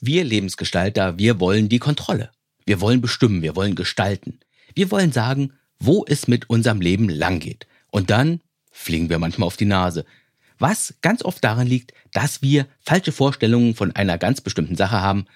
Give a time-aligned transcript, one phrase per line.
[0.00, 2.30] Wir Lebensgestalter, wir wollen die Kontrolle.
[2.66, 4.40] Wir wollen bestimmen, wir wollen gestalten.
[4.74, 7.66] Wir wollen sagen, wo es mit unserem Leben lang geht.
[7.90, 10.04] Und dann fliegen wir manchmal auf die Nase.
[10.58, 15.26] Was ganz oft daran liegt, dass wir falsche Vorstellungen von einer ganz bestimmten Sache haben.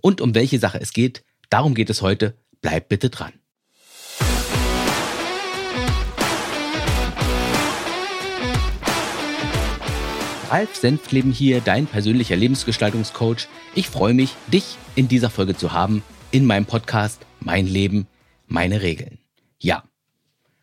[0.00, 2.36] Und um welche Sache es geht, darum geht es heute.
[2.60, 3.32] Bleibt bitte dran.
[10.54, 13.48] Ralf Senfleben hier, dein persönlicher Lebensgestaltungscoach.
[13.74, 18.06] Ich freue mich, dich in dieser Folge zu haben, in meinem Podcast Mein Leben,
[18.46, 19.18] meine Regeln.
[19.58, 19.82] Ja,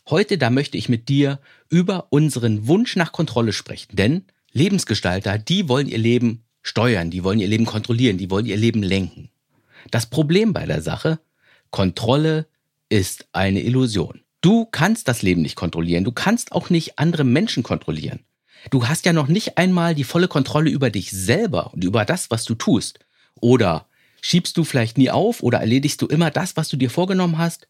[0.09, 4.23] heute da möchte ich mit dir über unseren Wunsch nach Kontrolle sprechen, denn
[4.53, 8.83] Lebensgestalter, die wollen ihr Leben steuern, die wollen ihr Leben kontrollieren, die wollen ihr Leben
[8.83, 9.29] lenken.
[9.91, 11.19] Das Problem bei der Sache,
[11.69, 12.47] Kontrolle
[12.87, 14.21] ist eine Illusion.
[14.39, 18.21] Du kannst das Leben nicht kontrollieren, du kannst auch nicht andere Menschen kontrollieren.
[18.69, 22.29] Du hast ja noch nicht einmal die volle Kontrolle über dich selber und über das,
[22.29, 22.99] was du tust.
[23.35, 23.87] Oder
[24.21, 27.67] schiebst du vielleicht nie auf oder erledigst du immer das, was du dir vorgenommen hast?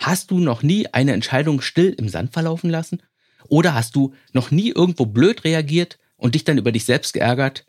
[0.00, 3.02] Hast du noch nie eine Entscheidung still im Sand verlaufen lassen?
[3.48, 7.66] Oder hast du noch nie irgendwo blöd reagiert und dich dann über dich selbst geärgert?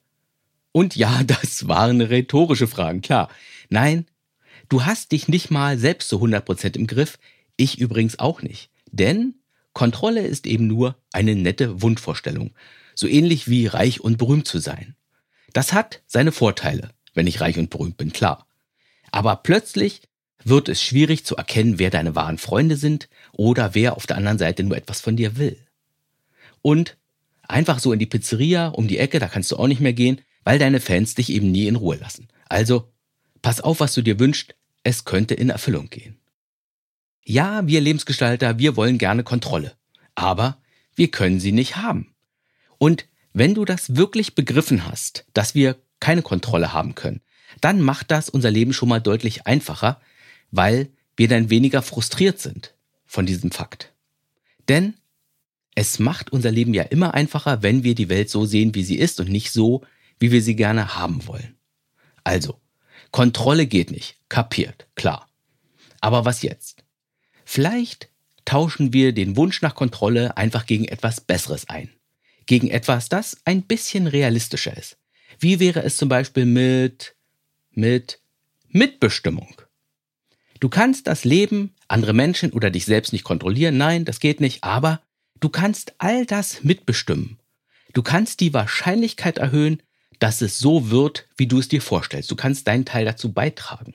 [0.72, 3.30] Und ja, das waren rhetorische Fragen, klar.
[3.70, 4.06] Nein,
[4.70, 7.20] du hast dich nicht mal selbst zu 100% im Griff.
[7.58, 8.70] Ich übrigens auch nicht.
[8.92, 9.36] Denn
[9.74, 12.52] Kontrolle ist eben nur eine nette Wunschvorstellung,
[12.96, 14.96] so ähnlich wie reich und berühmt zu sein.
[15.54, 18.48] Das hat seine Vorteile, wenn ich reich und berühmt bin, klar.
[19.12, 20.02] Aber plötzlich
[20.44, 24.40] wird es schwierig zu erkennen, wer deine wahren Freunde sind oder wer auf der anderen
[24.40, 25.58] Seite nur etwas von dir will.
[26.62, 26.98] Und
[27.44, 30.22] einfach so in die Pizzeria um die Ecke, da kannst du auch nicht mehr gehen,
[30.44, 32.28] weil deine Fans dich eben nie in Ruhe lassen.
[32.50, 32.92] Also,
[33.42, 36.18] pass auf, was du dir wünschst, es könnte in Erfüllung gehen.
[37.32, 39.72] Ja, wir Lebensgestalter, wir wollen gerne Kontrolle.
[40.16, 40.58] Aber
[40.96, 42.14] wir können sie nicht haben.
[42.78, 47.22] Und wenn du das wirklich begriffen hast, dass wir keine Kontrolle haben können,
[47.62, 50.02] dann macht das unser Leben schon mal deutlich einfacher,
[50.52, 53.94] weil wir dann weniger frustriert sind von diesem Fakt.
[54.68, 54.96] Denn
[55.74, 58.98] es macht unser Leben ja immer einfacher, wenn wir die Welt so sehen, wie sie
[58.98, 59.86] ist und nicht so,
[60.20, 61.56] wie wir sie gerne haben wollen.
[62.26, 62.60] Also,
[63.12, 65.30] Kontrolle geht nicht, kapiert, klar.
[66.02, 66.81] Aber was jetzt?
[67.54, 68.08] Vielleicht
[68.46, 71.90] tauschen wir den Wunsch nach Kontrolle einfach gegen etwas Besseres ein.
[72.46, 74.96] Gegen etwas, das ein bisschen realistischer ist.
[75.38, 77.14] Wie wäre es zum Beispiel mit,
[77.72, 78.22] mit
[78.70, 79.62] Mitbestimmung?
[80.62, 84.64] Du kannst das Leben, andere Menschen oder dich selbst nicht kontrollieren, nein, das geht nicht,
[84.64, 85.02] aber
[85.42, 87.38] du kannst all das mitbestimmen.
[87.92, 89.84] Du kannst die Wahrscheinlichkeit erhöhen,
[90.20, 92.32] dass es so wird, wie du es dir vorstellst.
[92.32, 93.94] Du kannst deinen Teil dazu beitragen.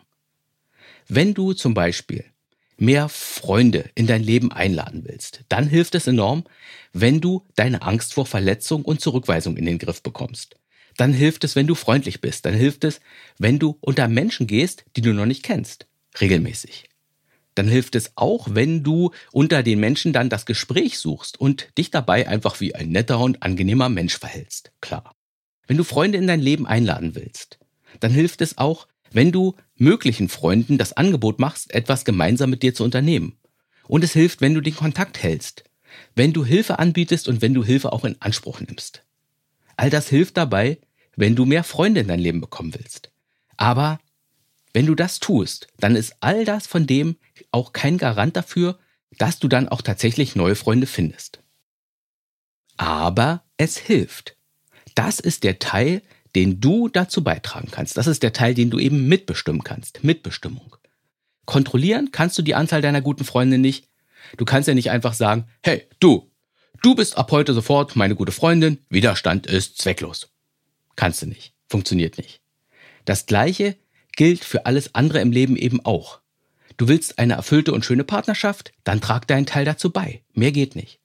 [1.08, 2.26] Wenn du zum Beispiel
[2.76, 6.44] mehr Freunde in dein Leben einladen willst, dann hilft es enorm,
[6.92, 10.56] wenn du deine Angst vor Verletzung und Zurückweisung in den Griff bekommst.
[10.96, 12.46] Dann hilft es, wenn du freundlich bist.
[12.46, 13.00] Dann hilft es,
[13.38, 15.86] wenn du unter Menschen gehst, die du noch nicht kennst.
[16.20, 16.88] Regelmäßig.
[17.54, 21.90] Dann hilft es auch, wenn du unter den Menschen dann das Gespräch suchst und dich
[21.90, 24.72] dabei einfach wie ein netter und angenehmer Mensch verhältst.
[24.80, 25.14] Klar.
[25.66, 27.58] Wenn du Freunde in dein Leben einladen willst,
[28.00, 32.74] dann hilft es auch, wenn du möglichen Freunden das Angebot machst, etwas gemeinsam mit dir
[32.74, 33.38] zu unternehmen.
[33.88, 35.64] Und es hilft, wenn du den Kontakt hältst,
[36.14, 39.02] wenn du Hilfe anbietest und wenn du Hilfe auch in Anspruch nimmst.
[39.76, 40.78] All das hilft dabei,
[41.16, 43.10] wenn du mehr Freunde in dein Leben bekommen willst.
[43.56, 44.00] Aber
[44.72, 47.16] wenn du das tust, dann ist all das von dem
[47.50, 48.78] auch kein Garant dafür,
[49.18, 51.42] dass du dann auch tatsächlich neue Freunde findest.
[52.76, 54.36] Aber es hilft.
[54.94, 56.02] Das ist der Teil,
[56.36, 57.96] den du dazu beitragen kannst.
[57.96, 60.04] Das ist der Teil, den du eben mitbestimmen kannst.
[60.04, 60.76] Mitbestimmung.
[61.46, 63.88] Kontrollieren kannst du die Anzahl deiner guten Freunde nicht.
[64.36, 66.30] Du kannst ja nicht einfach sagen, hey, du,
[66.82, 70.28] du bist ab heute sofort meine gute Freundin, Widerstand ist zwecklos.
[70.94, 71.54] Kannst du nicht.
[71.70, 72.42] Funktioniert nicht.
[73.06, 73.76] Das gleiche
[74.14, 76.20] gilt für alles andere im Leben eben auch.
[76.76, 80.22] Du willst eine erfüllte und schöne Partnerschaft, dann trag deinen Teil dazu bei.
[80.34, 81.00] Mehr geht nicht.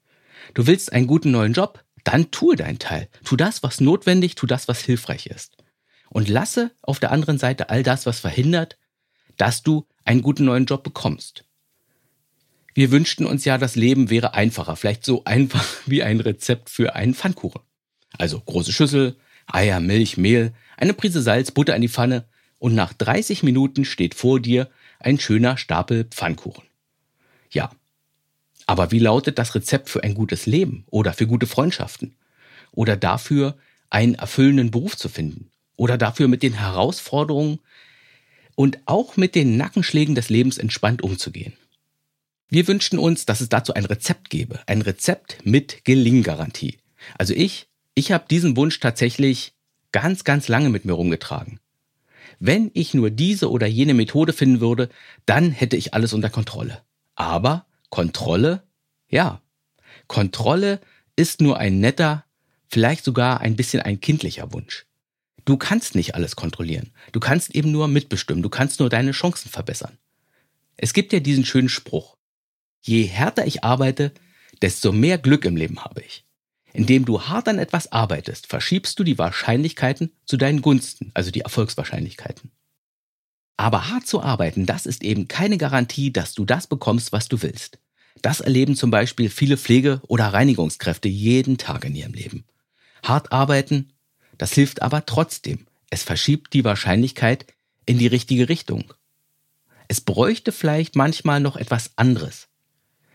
[0.54, 3.10] Du willst einen guten neuen Job, dann tue deinen Teil.
[3.24, 5.58] Tu das, was notwendig, tu das, was hilfreich ist.
[6.10, 8.78] Und lasse auf der anderen Seite all das, was verhindert,
[9.38, 11.46] dass du einen guten neuen Job bekommst.
[12.74, 16.96] Wir wünschten uns ja, das Leben wäre einfacher, vielleicht so einfach wie ein Rezept für
[16.96, 17.62] einen Pfannkuchen.
[18.18, 19.16] Also große Schüssel,
[19.48, 22.26] Eier, Milch, Mehl, eine Prise Salz, Butter in die Pfanne
[22.60, 26.64] und nach 30 Minuten steht vor dir ein schöner Stapel Pfannkuchen.
[27.50, 27.72] Ja,
[28.72, 32.16] aber wie lautet das Rezept für ein gutes Leben oder für gute Freundschaften?
[32.72, 33.58] Oder dafür,
[33.90, 35.50] einen erfüllenden Beruf zu finden?
[35.76, 37.60] Oder dafür mit den Herausforderungen
[38.56, 41.52] und auch mit den Nackenschlägen des Lebens entspannt umzugehen?
[42.48, 44.62] Wir wünschten uns, dass es dazu ein Rezept gäbe.
[44.68, 46.78] Ein Rezept mit Gelinggarantie.
[47.18, 49.52] Also ich, ich habe diesen Wunsch tatsächlich
[49.92, 51.60] ganz, ganz lange mit mir rumgetragen.
[52.40, 54.88] Wenn ich nur diese oder jene Methode finden würde,
[55.26, 56.84] dann hätte ich alles unter Kontrolle.
[57.16, 58.64] Aber Kontrolle,
[59.08, 59.42] ja,
[60.08, 60.82] Kontrolle
[61.16, 62.26] ist nur ein netter,
[62.68, 64.88] vielleicht sogar ein bisschen ein kindlicher Wunsch.
[65.46, 66.92] Du kannst nicht alles kontrollieren.
[67.12, 68.44] Du kannst eben nur mitbestimmen.
[68.44, 69.98] Du kannst nur deine Chancen verbessern.
[70.78, 72.18] Es gibt ja diesen schönen Spruch.
[72.82, 74.14] Je härter ich arbeite,
[74.62, 76.26] desto mehr Glück im Leben habe ich.
[76.74, 81.42] Indem du hart an etwas arbeitest, verschiebst du die Wahrscheinlichkeiten zu deinen Gunsten, also die
[81.42, 82.52] Erfolgswahrscheinlichkeiten.
[83.62, 87.44] Aber hart zu arbeiten, das ist eben keine Garantie, dass du das bekommst, was du
[87.44, 87.78] willst.
[88.24, 92.46] Das erleben zum Beispiel viele Pflege- oder Reinigungskräfte jeden Tag in ihrem Leben.
[93.04, 93.94] Hart arbeiten,
[94.40, 95.68] das hilft aber trotzdem.
[95.92, 97.54] Es verschiebt die Wahrscheinlichkeit
[97.86, 98.96] in die richtige Richtung.
[99.88, 102.48] Es bräuchte vielleicht manchmal noch etwas anderes.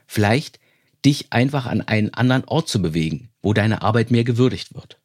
[0.07, 0.61] Vielleicht
[1.05, 5.01] dich einfach an einen anderen Ort zu bewegen, wo deine Arbeit mehr gewürdigt wird.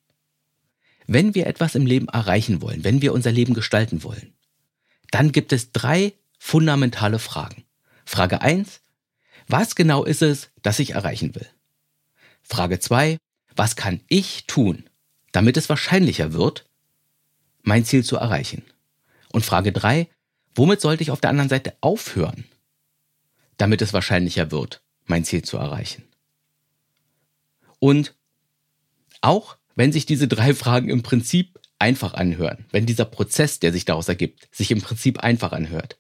[1.08, 4.36] Wenn wir etwas im Leben erreichen wollen, wenn wir unser Leben gestalten wollen,
[5.12, 7.66] dann gibt es drei fundamentale Fragen.
[8.06, 8.82] Frage eins:
[9.48, 11.48] Was genau ist es, das ich erreichen will?
[12.42, 13.18] Frage zwei:
[13.56, 14.90] Was kann ich tun,
[15.32, 16.66] damit es wahrscheinlicher wird,
[17.62, 18.64] mein Ziel zu erreichen?
[19.32, 20.10] Und Frage drei:
[20.56, 22.46] Womit sollte ich auf der anderen Seite aufhören,
[23.58, 26.04] damit es wahrscheinlicher wird, mein Ziel zu erreichen?
[27.80, 28.16] Und
[29.22, 33.86] auch wenn sich diese drei Fragen im Prinzip einfach anhören, wenn dieser Prozess, der sich
[33.86, 35.98] daraus ergibt, sich im Prinzip einfach anhört,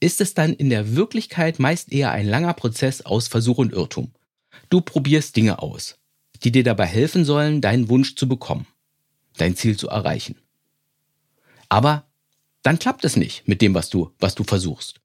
[0.00, 4.12] ist es dann in der Wirklichkeit meist eher ein langer Prozess aus Versuch und Irrtum.
[4.68, 5.98] Du probierst Dinge aus,
[6.44, 8.66] die dir dabei helfen sollen, deinen Wunsch zu bekommen,
[9.38, 10.36] dein Ziel zu erreichen.
[11.68, 12.06] Aber
[12.62, 15.00] dann klappt es nicht mit dem, was du, was du versuchst.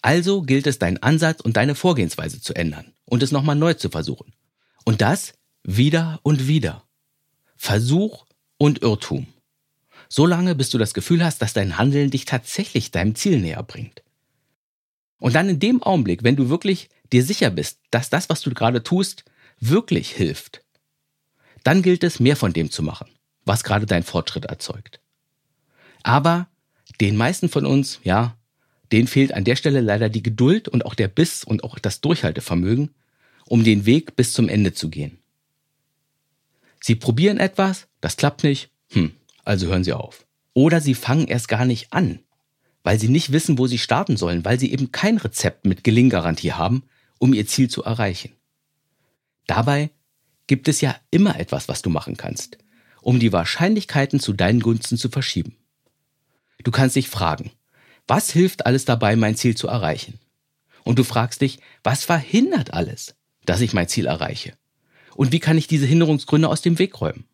[0.00, 3.90] Also gilt es, deinen Ansatz und deine Vorgehensweise zu ändern und es nochmal neu zu
[3.90, 4.32] versuchen.
[4.84, 5.34] Und das
[5.64, 6.84] wieder und wieder.
[7.56, 8.27] Versuch
[8.58, 9.26] und Irrtum.
[10.08, 13.62] So lange, bis du das Gefühl hast, dass dein Handeln dich tatsächlich deinem Ziel näher
[13.62, 14.02] bringt.
[15.18, 18.52] Und dann in dem Augenblick, wenn du wirklich dir sicher bist, dass das, was du
[18.52, 19.24] gerade tust,
[19.60, 20.62] wirklich hilft,
[21.64, 23.08] dann gilt es, mehr von dem zu machen,
[23.44, 25.00] was gerade dein Fortschritt erzeugt.
[26.02, 26.48] Aber
[27.00, 28.36] den meisten von uns, ja,
[28.92, 32.00] denen fehlt an der Stelle leider die Geduld und auch der Biss und auch das
[32.00, 32.94] Durchhaltevermögen,
[33.44, 35.17] um den Weg bis zum Ende zu gehen.
[36.80, 39.12] Sie probieren etwas, das klappt nicht, hm,
[39.44, 40.26] also hören Sie auf.
[40.54, 42.20] Oder Sie fangen erst gar nicht an,
[42.82, 46.52] weil Sie nicht wissen, wo Sie starten sollen, weil Sie eben kein Rezept mit Gelinggarantie
[46.52, 46.84] haben,
[47.18, 48.32] um Ihr Ziel zu erreichen.
[49.46, 49.90] Dabei
[50.46, 52.58] gibt es ja immer etwas, was du machen kannst,
[53.00, 55.56] um die Wahrscheinlichkeiten zu deinen Gunsten zu verschieben.
[56.64, 57.52] Du kannst dich fragen,
[58.08, 60.18] was hilft alles dabei, mein Ziel zu erreichen?
[60.82, 63.14] Und du fragst dich, was verhindert alles,
[63.44, 64.57] dass ich mein Ziel erreiche?
[65.18, 67.24] Und wie kann ich diese Hinderungsgründe aus dem Weg räumen?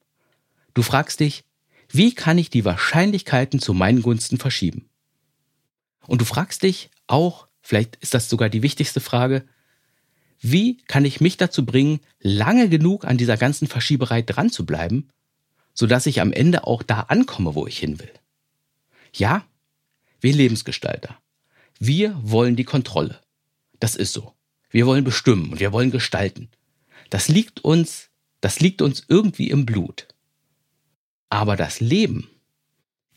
[0.72, 1.44] Du fragst dich,
[1.90, 4.88] wie kann ich die Wahrscheinlichkeiten zu meinen Gunsten verschieben?
[6.06, 9.44] Und du fragst dich auch, vielleicht ist das sogar die wichtigste Frage,
[10.40, 15.10] wie kann ich mich dazu bringen, lange genug an dieser ganzen Verschieberei dran zu bleiben,
[15.75, 18.12] sodass ich am Ende auch da ankomme, wo ich hin will?
[19.12, 19.44] Ja,
[20.22, 21.19] wir Lebensgestalter.
[21.78, 23.20] Wir wollen die Kontrolle.
[23.78, 24.32] Das ist so.
[24.70, 26.48] Wir wollen bestimmen und wir wollen gestalten.
[27.11, 28.11] Das liegt uns,
[28.41, 30.09] das liegt uns irgendwie im Blut.
[31.31, 32.29] Aber das Leben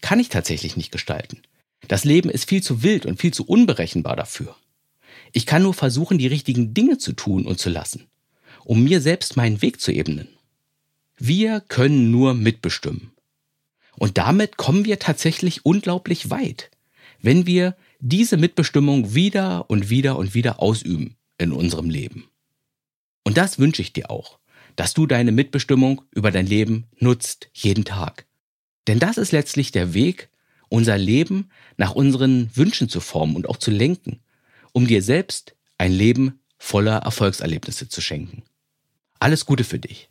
[0.01, 1.41] kann ich tatsächlich nicht gestalten.
[1.87, 4.55] Das Leben ist viel zu wild und viel zu unberechenbar dafür.
[5.33, 8.07] Ich kann nur versuchen, die richtigen Dinge zu tun und zu lassen,
[8.63, 10.29] um mir selbst meinen Weg zu ebnen.
[11.17, 13.11] Wir können nur mitbestimmen.
[13.97, 16.69] Und damit kommen wir tatsächlich unglaublich weit,
[17.21, 22.29] wenn wir diese Mitbestimmung wieder und wieder und wieder ausüben in unserem Leben.
[23.27, 24.39] Und das wünsche ich dir auch,
[24.77, 28.25] dass du deine Mitbestimmung über dein Leben nutzt, jeden Tag.
[28.87, 30.29] Denn das ist letztlich der Weg,
[30.69, 34.21] unser Leben nach unseren Wünschen zu formen und auch zu lenken,
[34.71, 38.43] um dir selbst ein Leben voller Erfolgserlebnisse zu schenken.
[39.19, 40.09] Alles Gute für dich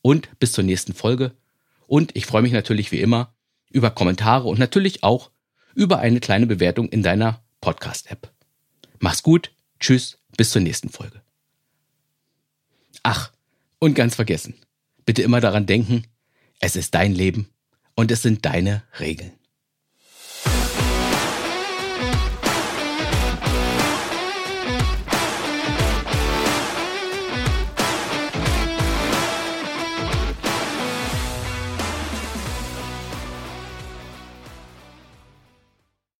[0.00, 1.32] und bis zur nächsten Folge.
[1.86, 3.34] Und ich freue mich natürlich wie immer
[3.68, 5.30] über Kommentare und natürlich auch
[5.74, 8.32] über eine kleine Bewertung in deiner Podcast-App.
[9.00, 11.23] Mach's gut, tschüss, bis zur nächsten Folge.
[13.04, 13.30] Ach,
[13.78, 14.54] und ganz vergessen,
[15.06, 16.04] bitte immer daran denken,
[16.58, 17.48] es ist dein Leben
[17.94, 19.32] und es sind deine Regeln.